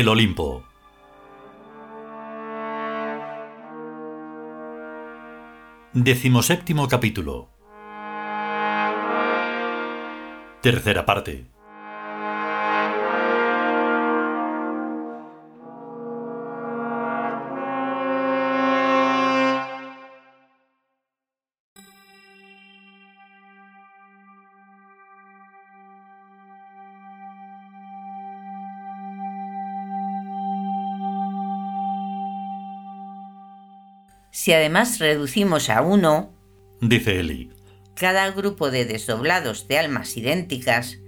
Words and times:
El 0.00 0.08
Olimpo. 0.08 0.64
Decimoséptimo 5.92 6.88
capítulo. 6.88 7.50
Tercera 10.62 11.04
parte. 11.04 11.44
Si 34.30 34.52
además 34.52 34.98
reducimos 34.98 35.70
a 35.70 35.82
uno, 35.82 36.32
dice 36.80 37.18
Eli, 37.18 37.50
cada 37.94 38.30
grupo 38.30 38.70
de 38.70 38.84
desdoblados 38.84 39.66
de 39.66 39.78
almas 39.78 40.16
idénticas, 40.16 40.98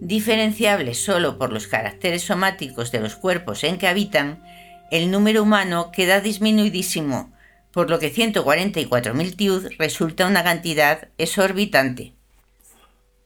diferenciables 0.00 1.02
solo 1.02 1.38
por 1.38 1.52
los 1.52 1.68
caracteres 1.68 2.24
somáticos 2.24 2.90
de 2.90 3.00
los 3.00 3.14
cuerpos 3.14 3.62
en 3.62 3.78
que 3.78 3.86
habitan, 3.86 4.42
el 4.90 5.10
número 5.10 5.44
humano 5.44 5.90
queda 5.92 6.20
disminuidísimo, 6.20 7.32
por 7.72 7.88
lo 7.88 8.00
que 8.00 8.12
144.000 8.12 9.36
tiud 9.36 9.68
resulta 9.78 10.26
una 10.26 10.42
cantidad 10.42 11.08
exorbitante. 11.18 12.14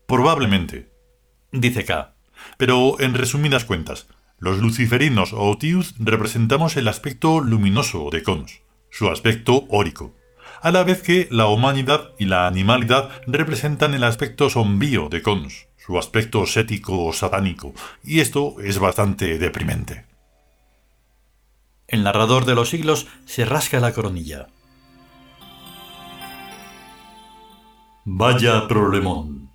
Probablemente, 0.06 0.92
dice 1.50 1.84
K. 1.84 2.14
Pero 2.58 3.00
en 3.00 3.14
resumidas 3.14 3.64
cuentas, 3.64 4.06
los 4.38 4.58
luciferinos 4.58 5.32
o 5.32 5.56
tiud 5.56 5.86
representamos 5.98 6.76
el 6.76 6.86
aspecto 6.88 7.40
luminoso 7.40 8.10
de 8.12 8.22
Cons 8.22 8.65
su 8.96 9.10
aspecto 9.10 9.66
órico, 9.68 10.14
a 10.62 10.70
la 10.70 10.82
vez 10.82 11.02
que 11.02 11.28
la 11.30 11.48
humanidad 11.48 12.12
y 12.18 12.24
la 12.24 12.46
animalidad 12.46 13.10
representan 13.26 13.92
el 13.92 14.02
aspecto 14.04 14.48
sombrío 14.48 15.10
de 15.10 15.20
Cons, 15.20 15.66
su 15.76 15.98
aspecto 15.98 16.46
sético 16.46 17.04
o 17.04 17.12
satánico, 17.12 17.74
y 18.02 18.20
esto 18.20 18.54
es 18.64 18.78
bastante 18.78 19.38
deprimente. 19.38 20.06
El 21.88 22.04
narrador 22.04 22.46
de 22.46 22.54
los 22.54 22.70
siglos 22.70 23.06
se 23.26 23.44
rasca 23.44 23.80
la 23.80 23.92
coronilla. 23.92 24.46
Vaya 28.06 28.66
problemón. 28.66 29.50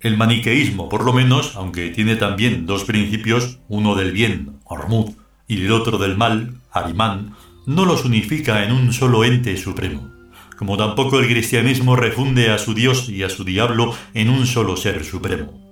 El 0.00 0.16
maniqueísmo, 0.16 0.88
por 0.88 1.04
lo 1.04 1.12
menos, 1.12 1.54
aunque 1.54 1.90
tiene 1.90 2.16
también 2.16 2.66
dos 2.66 2.82
principios, 2.82 3.60
uno 3.68 3.94
del 3.94 4.10
bien, 4.10 4.58
Hormuz, 4.64 5.14
y 5.46 5.64
el 5.64 5.70
otro 5.70 5.98
del 5.98 6.16
mal, 6.16 6.60
Arimán, 6.72 7.36
no 7.66 7.84
los 7.84 8.04
unifica 8.04 8.64
en 8.64 8.72
un 8.72 8.92
solo 8.92 9.24
ente 9.24 9.56
supremo, 9.56 10.10
como 10.56 10.76
tampoco 10.76 11.18
el 11.18 11.26
cristianismo 11.26 11.96
refunde 11.96 12.50
a 12.50 12.58
su 12.58 12.74
Dios 12.74 13.08
y 13.08 13.24
a 13.24 13.28
su 13.28 13.44
diablo 13.44 13.94
en 14.14 14.30
un 14.30 14.46
solo 14.46 14.76
ser 14.76 15.04
supremo. 15.04 15.62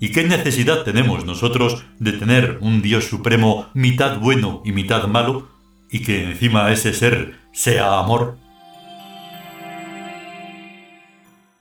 ¿Y 0.00 0.10
qué 0.10 0.24
necesidad 0.24 0.82
tenemos 0.82 1.24
nosotros 1.24 1.84
de 1.98 2.12
tener 2.12 2.58
un 2.60 2.82
Dios 2.82 3.04
supremo 3.06 3.68
mitad 3.72 4.18
bueno 4.18 4.62
y 4.64 4.72
mitad 4.72 5.06
malo, 5.06 5.48
y 5.90 6.00
que 6.00 6.24
encima 6.24 6.70
ese 6.70 6.92
ser 6.92 7.38
sea 7.52 7.98
amor? 7.98 8.36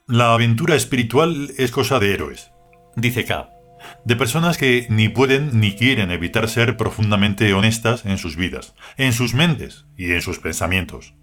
La 0.08 0.34
aventura 0.34 0.76
espiritual 0.76 1.52
es 1.58 1.72
cosa 1.72 2.00
de 2.00 2.14
héroes, 2.14 2.52
dice 2.96 3.26
K 3.26 3.57
de 4.06 4.16
personas 4.16 4.58
que 4.58 4.88
ni 4.90 5.10
pueden 5.10 5.60
ni 5.60 5.74
quieren 5.74 6.12
evitar 6.12 6.50
ser 6.50 6.78
profundamente 6.78 7.54
honestas 7.54 8.06
en 8.06 8.18
sus 8.18 8.36
vidas, 8.36 8.76
en 8.98 9.14
sus 9.14 9.34
mentes 9.34 9.86
y 9.98 10.12
en 10.12 10.22
sus 10.22 10.40
pensamientos. 10.40 11.14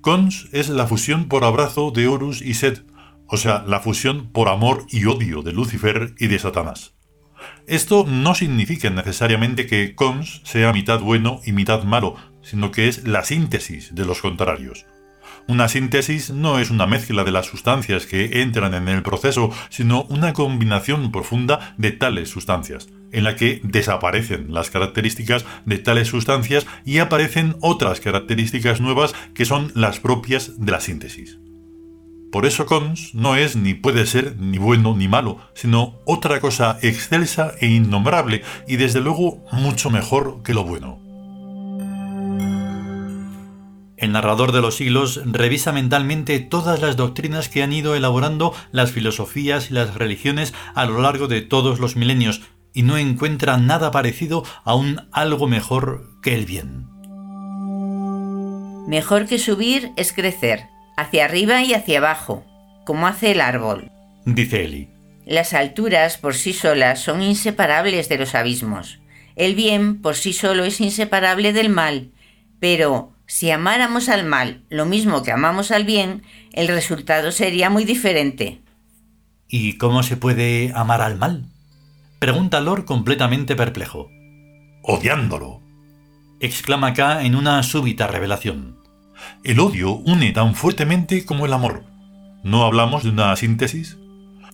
Cons 0.00 0.48
es 0.52 0.68
la 0.68 0.86
fusión 0.86 1.28
por 1.28 1.44
abrazo 1.44 1.90
de 1.90 2.08
Horus 2.08 2.42
y 2.42 2.54
Set, 2.54 2.84
o 3.26 3.36
sea, 3.36 3.64
la 3.66 3.80
fusión 3.80 4.30
por 4.32 4.48
amor 4.48 4.86
y 4.90 5.04
odio 5.04 5.42
de 5.42 5.52
Lucifer 5.52 6.14
y 6.18 6.26
de 6.26 6.38
Satanás. 6.38 6.94
Esto 7.66 8.04
no 8.06 8.34
significa 8.34 8.90
necesariamente 8.90 9.66
que 9.66 9.94
Cons 9.94 10.42
sea 10.44 10.72
mitad 10.72 11.00
bueno 11.00 11.40
y 11.44 11.52
mitad 11.52 11.84
malo, 11.84 12.16
sino 12.42 12.70
que 12.70 12.88
es 12.88 13.06
la 13.06 13.24
síntesis 13.24 13.94
de 13.94 14.04
los 14.04 14.20
contrarios. 14.20 14.86
Una 15.46 15.68
síntesis 15.68 16.30
no 16.30 16.58
es 16.58 16.70
una 16.70 16.86
mezcla 16.86 17.24
de 17.24 17.30
las 17.30 17.46
sustancias 17.46 18.06
que 18.06 18.42
entran 18.42 18.74
en 18.74 18.88
el 18.88 19.02
proceso, 19.02 19.50
sino 19.68 20.04
una 20.04 20.32
combinación 20.32 21.10
profunda 21.10 21.74
de 21.76 21.92
tales 21.92 22.28
sustancias, 22.28 22.88
en 23.12 23.24
la 23.24 23.36
que 23.36 23.60
desaparecen 23.64 24.52
las 24.52 24.70
características 24.70 25.44
de 25.64 25.78
tales 25.78 26.08
sustancias 26.08 26.66
y 26.84 26.98
aparecen 26.98 27.56
otras 27.60 28.00
características 28.00 28.80
nuevas 28.80 29.14
que 29.34 29.44
son 29.44 29.72
las 29.74 30.00
propias 30.00 30.58
de 30.58 30.72
la 30.72 30.80
síntesis. 30.80 31.38
Por 32.30 32.46
eso 32.46 32.64
Cons 32.64 33.12
no 33.14 33.34
es 33.34 33.56
ni 33.56 33.74
puede 33.74 34.06
ser 34.06 34.36
ni 34.38 34.58
bueno 34.58 34.96
ni 34.96 35.08
malo, 35.08 35.38
sino 35.52 35.98
otra 36.04 36.40
cosa 36.40 36.78
excelsa 36.80 37.54
e 37.60 37.66
innombrable 37.66 38.42
y 38.68 38.76
desde 38.76 39.00
luego 39.00 39.44
mucho 39.50 39.90
mejor 39.90 40.42
que 40.44 40.54
lo 40.54 40.62
bueno. 40.62 41.09
El 44.00 44.12
narrador 44.12 44.52
de 44.52 44.62
los 44.62 44.76
siglos 44.76 45.20
revisa 45.26 45.72
mentalmente 45.72 46.40
todas 46.40 46.80
las 46.80 46.96
doctrinas 46.96 47.50
que 47.50 47.62
han 47.62 47.70
ido 47.74 47.94
elaborando 47.94 48.54
las 48.72 48.92
filosofías 48.92 49.70
y 49.70 49.74
las 49.74 49.94
religiones 49.94 50.54
a 50.74 50.86
lo 50.86 51.02
largo 51.02 51.28
de 51.28 51.42
todos 51.42 51.80
los 51.80 51.96
milenios 51.96 52.40
y 52.72 52.82
no 52.82 52.96
encuentra 52.96 53.58
nada 53.58 53.90
parecido 53.90 54.42
a 54.64 54.74
un 54.74 55.06
algo 55.12 55.48
mejor 55.48 56.08
que 56.22 56.34
el 56.34 56.46
bien. 56.46 56.86
Mejor 58.88 59.26
que 59.26 59.38
subir 59.38 59.90
es 59.96 60.14
crecer, 60.14 60.62
hacia 60.96 61.26
arriba 61.26 61.62
y 61.62 61.74
hacia 61.74 61.98
abajo, 61.98 62.46
como 62.86 63.06
hace 63.06 63.32
el 63.32 63.42
árbol. 63.42 63.90
Dice 64.24 64.64
Eli. 64.64 64.88
Las 65.26 65.52
alturas 65.52 66.16
por 66.16 66.34
sí 66.34 66.54
solas 66.54 67.00
son 67.00 67.22
inseparables 67.22 68.08
de 68.08 68.16
los 68.16 68.34
abismos. 68.34 68.98
El 69.36 69.54
bien 69.54 70.00
por 70.00 70.16
sí 70.16 70.32
solo 70.32 70.64
es 70.64 70.80
inseparable 70.80 71.52
del 71.52 71.68
mal, 71.68 72.12
pero 72.60 73.12
si 73.30 73.52
amáramos 73.52 74.08
al 74.08 74.26
mal 74.26 74.64
lo 74.70 74.86
mismo 74.86 75.22
que 75.22 75.30
amamos 75.30 75.70
al 75.70 75.84
bien, 75.84 76.24
el 76.52 76.66
resultado 76.66 77.30
sería 77.30 77.70
muy 77.70 77.84
diferente. 77.84 78.60
¿Y 79.46 79.78
cómo 79.78 80.02
se 80.02 80.16
puede 80.16 80.72
amar 80.74 81.00
al 81.00 81.16
mal? 81.16 81.44
Pregunta 82.18 82.60
Lord 82.60 82.86
completamente 82.86 83.54
perplejo. 83.54 84.10
Odiándolo. 84.82 85.62
exclama 86.40 86.92
K 86.92 87.22
en 87.22 87.36
una 87.36 87.62
súbita 87.62 88.08
revelación. 88.08 88.80
El 89.44 89.60
odio 89.60 89.92
une 89.92 90.32
tan 90.32 90.56
fuertemente 90.56 91.24
como 91.24 91.46
el 91.46 91.52
amor. 91.52 91.84
¿No 92.42 92.64
hablamos 92.64 93.04
de 93.04 93.10
una 93.10 93.36
síntesis? 93.36 93.96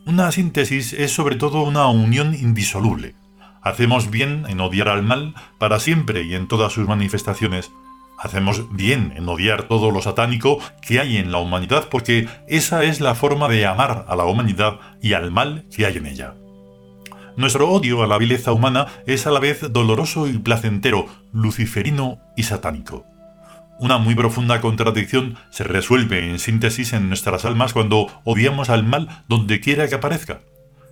Una 0.05 0.31
síntesis 0.33 0.93
es 0.93 1.13
sobre 1.13 1.37
todo 1.37 1.63
una 1.63 1.87
unión 1.87 2.35
indisoluble. 2.35 3.15
Hacemos 3.63 4.11
bien 4.11 4.45
en 4.49 4.61
odiar 4.61 4.91
al 4.91 5.03
mal 5.03 5.35
para 5.59 5.81
siempre 5.81 6.25
y 6.25 6.35
en 6.35 6.47
todas 6.47 6.75
sus 6.75 6.87
manifestaciones, 6.87 7.71
Hacemos 8.19 8.75
bien 8.75 9.13
en 9.17 9.29
odiar 9.29 9.65
todo 9.65 9.91
lo 9.91 10.01
satánico 10.01 10.59
que 10.81 11.01
hay 11.01 11.19
en 11.19 11.33
la 11.33 11.39
humanidad 11.39 11.89
porque 11.91 12.29
esa 12.49 12.83
es 12.85 13.01
la 13.01 13.15
forma 13.15 13.49
de 13.49 13.67
amar 13.67 14.07
a 14.09 14.17
la 14.17 14.25
humanidad 14.25 14.81
y 15.03 15.13
al 15.13 15.31
mal 15.31 15.67
que 15.75 15.87
hay 15.87 15.99
en 15.99 16.07
ella. 16.07 16.35
Nuestro 17.37 17.69
odio 17.69 18.03
a 18.03 18.07
la 18.07 18.17
vileza 18.17 18.53
humana 18.53 18.87
es 19.07 19.27
a 19.27 19.31
la 19.31 19.41
vez 19.41 19.71
doloroso 19.71 20.27
y 20.27 20.39
placentero, 20.39 21.07
luciferino 21.33 22.19
y 22.37 22.45
satánico. 22.45 23.05
Una 23.79 23.99
muy 23.99 24.15
profunda 24.15 24.63
contradicción 24.63 25.37
se 25.51 25.65
resuelve 25.65 26.31
en 26.31 26.39
síntesis 26.39 26.95
en 26.95 27.09
nuestras 27.09 27.45
almas 27.45 27.75
cuando 27.75 28.07
odiamos 28.25 28.71
al 28.71 28.85
mal 28.85 29.25
donde 29.29 29.61
quiera 29.61 29.87
que 29.87 29.97
aparezca 29.97 30.41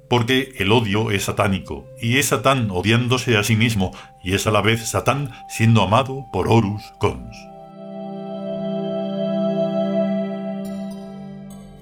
porque 0.09 0.55
el 0.59 0.73
odio 0.73 1.11
es 1.11 1.25
satánico, 1.25 1.87
y 2.01 2.19
es 2.19 2.27
Satán 2.27 2.71
odiándose 2.71 3.37
a 3.37 3.43
sí 3.43 3.57
mismo, 3.57 3.93
y 4.23 4.35
es 4.35 4.47
a 4.47 4.51
la 4.51 4.61
vez 4.61 4.89
Satán 4.89 5.33
siendo 5.49 5.83
amado 5.83 6.27
por 6.33 6.49
Horus 6.49 6.83
Cons. 6.99 7.37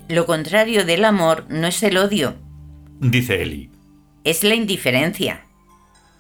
Lo 0.09 0.27
contrario 0.27 0.85
del 0.85 1.05
amor 1.05 1.47
no 1.49 1.67
es 1.67 1.83
el 1.83 1.97
odio, 1.97 2.37
dice 3.01 3.43
Eli. 3.43 3.71
Es 4.25 4.45
la 4.45 4.55
indiferencia. 4.55 5.47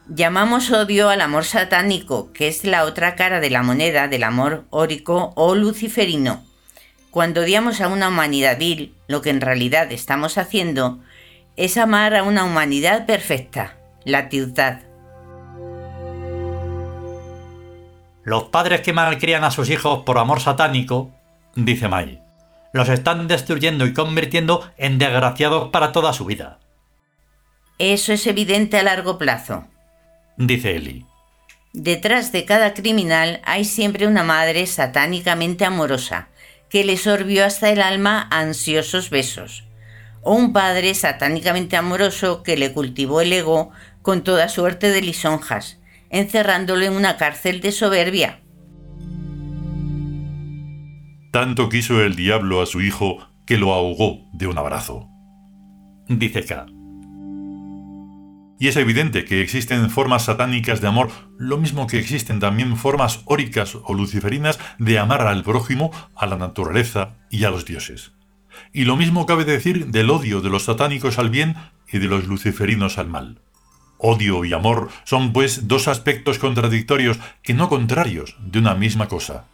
Llamamos 0.08 0.70
odio 0.72 1.10
al 1.10 1.20
amor 1.20 1.44
satánico, 1.44 2.32
que 2.32 2.48
es 2.48 2.64
la 2.64 2.84
otra 2.84 3.14
cara 3.14 3.38
de 3.38 3.50
la 3.50 3.62
moneda 3.62 4.08
del 4.08 4.24
amor 4.24 4.64
órico 4.70 5.32
o 5.36 5.54
luciferino. 5.54 6.42
Cuando 7.10 7.42
odiamos 7.42 7.80
a 7.80 7.88
una 7.88 8.08
humanidad 8.08 8.58
vil, 8.58 8.94
lo 9.06 9.22
que 9.22 9.30
en 9.30 9.40
realidad 9.40 9.92
estamos 9.92 10.38
haciendo 10.38 11.00
es 11.56 11.76
amar 11.76 12.14
a 12.14 12.22
una 12.22 12.44
humanidad 12.44 13.06
perfecta, 13.06 13.76
la 14.04 14.28
tiudad. 14.28 14.82
Los 18.24 18.44
padres 18.44 18.80
que 18.80 18.92
malcrían 18.92 19.44
a 19.44 19.50
sus 19.50 19.68
hijos 19.68 20.04
por 20.04 20.18
amor 20.18 20.40
satánico, 20.40 21.10
dice 21.54 21.88
Mai, 21.88 22.22
los 22.72 22.88
están 22.88 23.26
destruyendo 23.28 23.84
y 23.86 23.92
convirtiendo 23.92 24.70
en 24.76 24.98
desgraciados 24.98 25.70
para 25.70 25.92
toda 25.92 26.12
su 26.12 26.24
vida. 26.24 26.58
Eso 27.78 28.12
es 28.12 28.26
evidente 28.26 28.78
a 28.78 28.82
largo 28.82 29.18
plazo, 29.18 29.66
dice 30.36 30.76
Eli. 30.76 31.04
Detrás 31.72 32.32
de 32.32 32.44
cada 32.44 32.74
criminal 32.74 33.40
hay 33.44 33.64
siempre 33.64 34.06
una 34.06 34.22
madre 34.22 34.66
satánicamente 34.66 35.64
amorosa, 35.64 36.28
que 36.68 36.84
le 36.84 36.96
sorbió 36.96 37.44
hasta 37.44 37.70
el 37.70 37.82
alma 37.82 38.28
ansiosos 38.30 39.10
besos, 39.10 39.64
o 40.22 40.34
un 40.34 40.52
padre 40.52 40.94
satánicamente 40.94 41.76
amoroso 41.76 42.42
que 42.42 42.56
le 42.56 42.72
cultivó 42.72 43.20
el 43.20 43.32
ego 43.32 43.70
con 44.02 44.24
toda 44.24 44.48
suerte 44.48 44.90
de 44.90 45.02
lisonjas, 45.02 45.80
encerrándolo 46.10 46.84
en 46.84 46.94
una 46.94 47.16
cárcel 47.16 47.60
de 47.60 47.72
soberbia. 47.72 48.40
Tanto 51.32 51.68
quiso 51.68 52.02
el 52.02 52.14
diablo 52.14 52.60
a 52.60 52.66
su 52.66 52.80
hijo 52.80 53.18
que 53.46 53.56
lo 53.56 53.72
ahogó 53.72 54.28
de 54.32 54.46
un 54.46 54.58
abrazo. 54.58 55.08
Dice 56.08 56.44
K. 56.44 56.66
Y 58.58 58.68
es 58.68 58.76
evidente 58.76 59.24
que 59.24 59.40
existen 59.40 59.90
formas 59.90 60.26
satánicas 60.26 60.80
de 60.80 60.88
amor, 60.88 61.10
lo 61.36 61.58
mismo 61.58 61.86
que 61.86 61.98
existen 61.98 62.38
también 62.38 62.76
formas 62.76 63.22
óricas 63.24 63.74
o 63.74 63.94
luciferinas 63.94 64.60
de 64.78 64.98
amar 64.98 65.22
al 65.22 65.42
prójimo, 65.42 65.90
a 66.14 66.26
la 66.26 66.36
naturaleza 66.36 67.16
y 67.28 67.44
a 67.44 67.50
los 67.50 67.64
dioses. 67.64 68.12
Y 68.72 68.84
lo 68.84 68.96
mismo 68.96 69.26
cabe 69.26 69.44
decir 69.44 69.86
del 69.86 70.10
odio 70.10 70.40
de 70.40 70.50
los 70.50 70.64
satánicos 70.64 71.18
al 71.18 71.30
bien 71.30 71.56
y 71.90 71.98
de 71.98 72.06
los 72.06 72.26
luciferinos 72.26 72.98
al 72.98 73.08
mal. 73.08 73.40
Odio 73.98 74.44
y 74.44 74.52
amor 74.52 74.90
son 75.04 75.32
pues 75.32 75.68
dos 75.68 75.86
aspectos 75.86 76.38
contradictorios 76.38 77.18
que 77.42 77.54
no 77.54 77.68
contrarios 77.68 78.36
de 78.40 78.58
una 78.58 78.74
misma 78.74 79.08
cosa. 79.08 79.44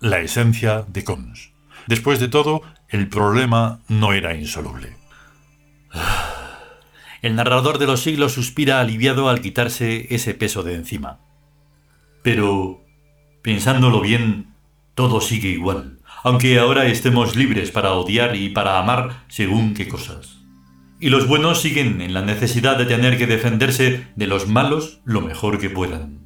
La 0.00 0.20
esencia 0.20 0.84
de 0.88 1.04
Cons. 1.04 1.52
Después 1.86 2.18
de 2.18 2.28
todo, 2.28 2.62
el 2.88 3.08
problema 3.08 3.80
no 3.88 4.12
era 4.12 4.34
insoluble. 4.34 4.96
El 7.22 7.36
narrador 7.36 7.78
de 7.78 7.86
los 7.86 8.02
siglos 8.02 8.32
suspira 8.32 8.80
aliviado 8.80 9.28
al 9.28 9.40
quitarse 9.40 10.08
ese 10.14 10.34
peso 10.34 10.62
de 10.62 10.74
encima. 10.74 11.20
Pero, 12.22 12.84
pensándolo 13.42 14.00
bien, 14.00 14.54
todo 14.94 15.20
sigue 15.20 15.48
igual, 15.48 16.00
aunque 16.24 16.58
ahora 16.58 16.86
estemos 16.86 17.36
libres 17.36 17.70
para 17.70 17.92
odiar 17.92 18.34
y 18.34 18.48
para 18.48 18.78
amar 18.78 19.24
según 19.28 19.74
qué 19.74 19.86
cosas. 19.86 20.38
Y 20.98 21.10
los 21.10 21.28
buenos 21.28 21.60
siguen 21.60 22.00
en 22.00 22.14
la 22.14 22.22
necesidad 22.22 22.78
de 22.78 22.86
tener 22.86 23.18
que 23.18 23.26
defenderse 23.26 24.08
de 24.16 24.26
los 24.26 24.48
malos 24.48 25.02
lo 25.04 25.20
mejor 25.20 25.58
que 25.58 25.68
puedan. 25.68 26.20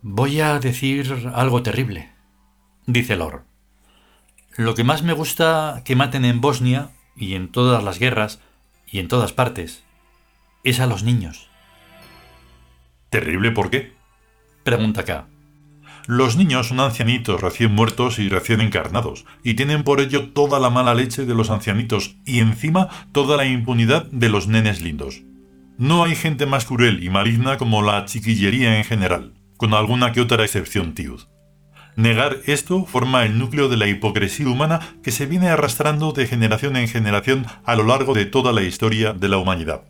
Voy 0.00 0.40
a 0.40 0.60
decir 0.60 1.32
algo 1.34 1.64
terrible, 1.64 2.12
dice 2.86 3.16
Lord. 3.16 3.42
Lo 4.56 4.76
que 4.76 4.84
más 4.84 5.02
me 5.02 5.12
gusta 5.12 5.82
que 5.84 5.96
maten 5.96 6.24
en 6.24 6.40
Bosnia 6.40 6.90
y 7.16 7.34
en 7.34 7.50
todas 7.50 7.82
las 7.82 7.98
guerras 7.98 8.40
y 8.86 9.00
en 9.00 9.08
todas 9.08 9.32
partes, 9.32 9.82
es 10.62 10.78
a 10.78 10.86
los 10.86 11.02
niños. 11.02 11.48
¿Terrible 13.10 13.50
por 13.50 13.70
qué? 13.70 13.92
Pregunta 14.62 15.04
K. 15.04 15.33
Los 16.06 16.36
niños 16.36 16.68
son 16.68 16.80
ancianitos 16.80 17.40
recién 17.40 17.72
muertos 17.74 18.18
y 18.18 18.28
recién 18.28 18.60
encarnados, 18.60 19.24
y 19.42 19.54
tienen 19.54 19.84
por 19.84 20.00
ello 20.00 20.28
toda 20.28 20.60
la 20.60 20.68
mala 20.68 20.94
leche 20.94 21.24
de 21.24 21.34
los 21.34 21.48
ancianitos 21.48 22.16
y 22.26 22.40
encima 22.40 22.88
toda 23.12 23.38
la 23.38 23.46
impunidad 23.46 24.04
de 24.10 24.28
los 24.28 24.46
nenes 24.46 24.82
lindos. 24.82 25.22
No 25.78 26.04
hay 26.04 26.14
gente 26.14 26.44
más 26.44 26.66
cruel 26.66 27.02
y 27.02 27.08
maligna 27.08 27.56
como 27.56 27.80
la 27.80 28.04
chiquillería 28.04 28.76
en 28.76 28.84
general, 28.84 29.32
con 29.56 29.72
alguna 29.72 30.12
que 30.12 30.20
otra 30.20 30.44
excepción 30.44 30.92
tiud. 30.92 31.22
Negar 31.96 32.38
esto 32.44 32.84
forma 32.84 33.24
el 33.24 33.38
núcleo 33.38 33.70
de 33.70 33.78
la 33.78 33.86
hipocresía 33.86 34.48
humana 34.48 34.80
que 35.02 35.10
se 35.10 35.24
viene 35.24 35.48
arrastrando 35.48 36.12
de 36.12 36.26
generación 36.26 36.76
en 36.76 36.88
generación 36.88 37.46
a 37.64 37.76
lo 37.76 37.84
largo 37.84 38.12
de 38.12 38.26
toda 38.26 38.52
la 38.52 38.62
historia 38.62 39.14
de 39.14 39.28
la 39.28 39.38
humanidad. 39.38 39.84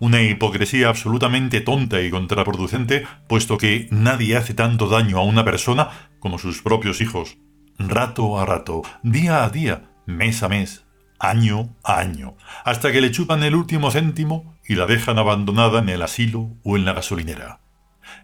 Una 0.00 0.22
hipocresía 0.22 0.88
absolutamente 0.88 1.60
tonta 1.60 2.00
y 2.00 2.10
contraproducente, 2.10 3.06
puesto 3.28 3.58
que 3.58 3.88
nadie 3.90 4.36
hace 4.36 4.54
tanto 4.54 4.88
daño 4.88 5.18
a 5.18 5.24
una 5.24 5.44
persona 5.44 5.88
como 6.18 6.38
sus 6.38 6.62
propios 6.62 7.00
hijos. 7.00 7.38
Rato 7.78 8.38
a 8.38 8.46
rato, 8.46 8.82
día 9.02 9.44
a 9.44 9.50
día, 9.50 9.90
mes 10.06 10.42
a 10.42 10.48
mes, 10.48 10.84
año 11.18 11.76
a 11.84 11.98
año, 11.98 12.36
hasta 12.64 12.92
que 12.92 13.00
le 13.00 13.10
chupan 13.10 13.42
el 13.42 13.54
último 13.54 13.90
céntimo 13.90 14.56
y 14.66 14.74
la 14.74 14.86
dejan 14.86 15.18
abandonada 15.18 15.80
en 15.80 15.88
el 15.88 16.02
asilo 16.02 16.56
o 16.64 16.76
en 16.76 16.84
la 16.84 16.92
gasolinera. 16.92 17.60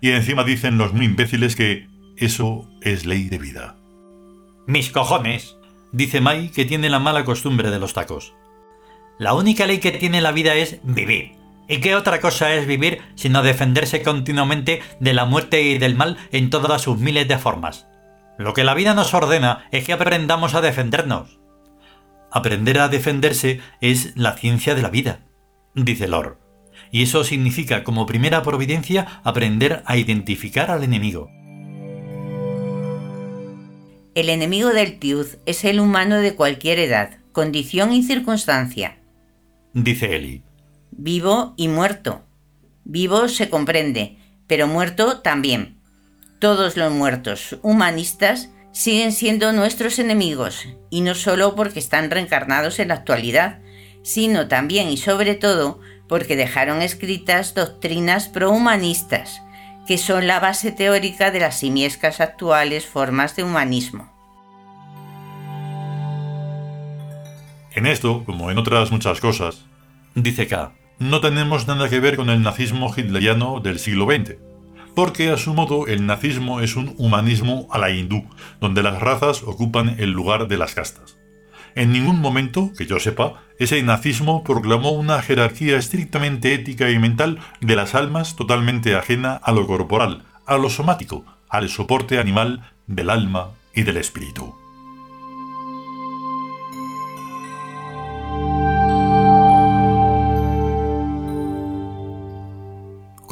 Y 0.01 0.11
encima 0.11 0.45
dicen 0.45 0.79
los 0.79 0.93
muy 0.93 1.07
imbéciles 1.07 1.57
que 1.57 1.89
eso 2.17 2.69
es 2.83 3.07
ley 3.07 3.29
de 3.29 3.39
vida. 3.39 3.77
Mis 4.67 4.91
cojones, 4.91 5.57
dice 5.93 6.21
Mai, 6.21 6.49
que 6.49 6.65
tiene 6.65 6.89
la 6.89 6.99
mala 6.99 7.25
costumbre 7.25 7.71
de 7.71 7.79
los 7.79 7.93
tacos. 7.93 8.35
La 9.19 9.35
única 9.35 9.67
ley 9.67 9.79
que 9.79 9.93
tiene 9.93 10.21
la 10.21 10.33
vida 10.33 10.55
es 10.55 10.81
vivir. 10.83 11.33
¿Y 11.67 11.81
qué 11.81 11.95
otra 11.95 12.21
cosa 12.21 12.55
es 12.55 12.67
vivir 12.67 13.01
sino 13.15 13.43
defenderse 13.43 14.03
continuamente 14.03 14.83
de 15.01 15.15
la 15.15 15.25
muerte 15.25 15.63
y 15.63 15.79
del 15.79 15.95
mal 15.95 16.19
en 16.31 16.51
todas 16.51 16.83
sus 16.83 16.99
miles 16.99 17.27
de 17.27 17.39
formas? 17.39 17.87
Lo 18.39 18.53
que 18.53 18.65
la 18.65 18.75
vida 18.75 18.95
nos 18.95 19.15
ordena 19.15 19.67
es 19.71 19.85
que 19.85 19.93
aprendamos 19.93 20.55
a 20.55 20.61
defendernos. 20.61 21.39
Aprender 22.31 22.79
a 22.81 22.89
defenderse 22.89 23.61
es 23.81 24.17
la 24.17 24.33
ciencia 24.33 24.75
de 24.75 24.83
la 24.83 24.91
vida, 24.91 25.21
dice 25.75 26.09
Lor. 26.09 26.41
Y 26.91 27.03
eso 27.03 27.25
significa 27.25 27.85
como 27.85 28.07
primera 28.07 28.43
providencia 28.43 29.21
aprender 29.23 29.83
a 29.87 29.97
identificar 29.97 30.71
al 30.71 30.83
enemigo. 30.83 31.31
El 34.15 34.29
enemigo 34.29 34.71
del 34.71 34.99
tiud 34.99 35.27
es 35.47 35.65
el 35.65 35.81
humano 35.81 36.17
de 36.17 36.35
cualquier 36.35 36.79
edad, 36.79 37.19
condición 37.33 37.93
y 37.93 38.03
circunstancia. 38.03 38.99
Dice 39.73 40.15
Eli. 40.15 40.43
Vivo 40.97 41.55
y 41.57 41.67
muerto. 41.67 42.23
Vivo 42.85 43.29
se 43.29 43.51
comprende, 43.51 44.17
pero 44.47 44.69
muerto 44.69 45.21
también. 45.23 45.81
Todos 46.39 46.77
los 46.77 46.93
muertos 46.93 47.59
humanistas 47.63 48.51
siguen 48.71 49.11
siendo 49.11 49.53
nuestros 49.53 49.99
enemigos, 49.99 50.69
y 50.91 51.01
no 51.01 51.17
solo 51.17 51.57
porque 51.57 51.81
están 51.81 52.13
reencarnados 52.13 52.79
en 52.79 52.89
la 52.89 52.95
actualidad, 52.95 53.59
sino 54.03 54.47
también 54.47 54.89
y 54.89 54.97
sobre 54.97 55.35
todo 55.35 55.81
porque 56.09 56.37
dejaron 56.37 56.81
escritas 56.81 57.55
doctrinas 57.55 58.29
prohumanistas, 58.29 59.43
que 59.89 59.99
son 59.99 60.29
la 60.29 60.39
base 60.39 60.71
teórica 60.71 61.33
de 61.33 61.41
las 61.41 61.59
simiescas 61.59 62.21
actuales 62.21 62.87
formas 62.87 63.35
de 63.35 63.43
humanismo. 63.43 64.13
En 67.73 67.87
esto, 67.87 68.23
como 68.25 68.53
en 68.53 68.59
otras 68.59 68.93
muchas 68.93 69.21
cosas, 69.21 69.65
dice 70.15 70.47
K, 70.47 70.73
no 70.99 71.21
tenemos 71.21 71.67
nada 71.67 71.89
que 71.89 72.01
ver 72.01 72.17
con 72.17 72.31
el 72.31 72.43
nazismo 72.43 72.93
hitleriano 72.95 73.61
del 73.61 73.79
siglo 73.79 74.07
XX, 74.07 74.37
porque 74.95 75.31
a 75.31 75.37
su 75.37 75.55
modo 75.55 75.87
el 75.87 76.07
nazismo 76.07 76.61
es 76.61 76.77
un 76.77 76.95
humanismo 76.99 77.67
a 77.71 77.79
la 77.79 77.91
hindú, 77.91 78.25
donde 78.61 78.83
las 78.83 79.01
razas 79.01 79.43
ocupan 79.43 79.97
el 79.99 80.11
lugar 80.11 80.47
de 80.49 80.57
las 80.57 80.75
castas. 80.75 81.19
En 81.75 81.91
ningún 81.91 82.21
momento, 82.21 82.71
que 82.79 82.87
yo 82.87 83.01
sepa, 83.01 83.43
ese 83.59 83.83
nazismo 83.83 84.45
proclamó 84.45 84.93
una 84.93 85.21
jerarquía 85.23 85.77
estrictamente 85.77 86.55
ética 86.55 86.91
y 86.91 86.99
mental 87.01 87.41
de 87.61 87.75
las 87.75 87.97
almas 87.97 88.37
totalmente 88.37 88.95
ajena 88.95 89.35
a 89.35 89.51
lo 89.51 89.67
corporal, 89.67 90.23
a 90.47 90.57
lo 90.57 90.71
somático, 90.71 91.25
al 91.49 91.69
soporte 91.69 92.19
animal 92.19 92.71
del 92.87 93.11
alma 93.11 93.51
y 93.75 93.83
del 93.83 93.97
espíritu. 93.97 94.64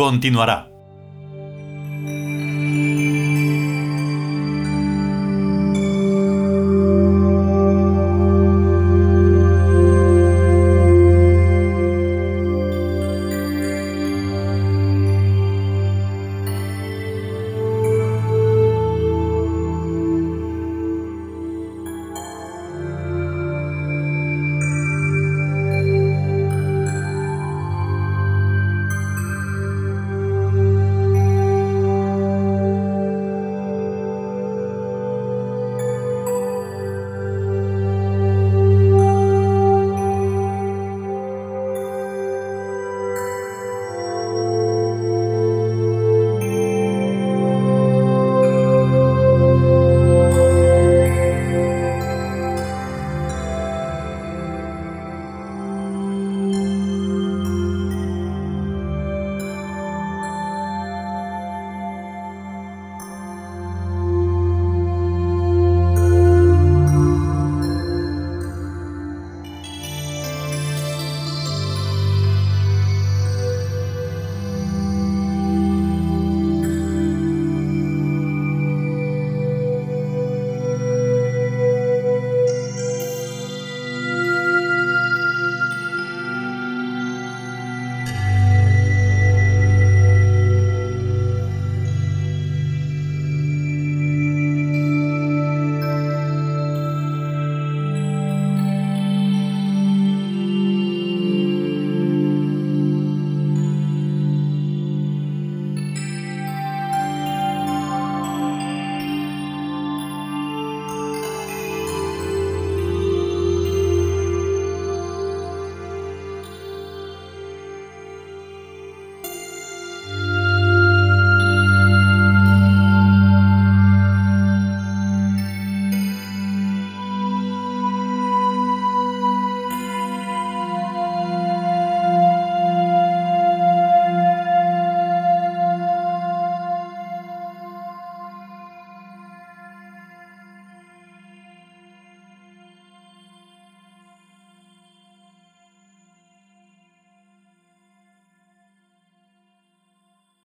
Continuará. 0.03 0.72